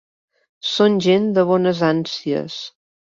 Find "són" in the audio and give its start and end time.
0.69-0.95